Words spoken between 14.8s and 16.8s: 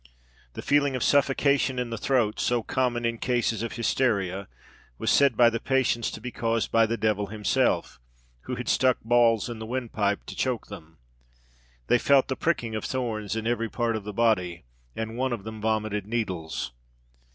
and one of them vomited needles.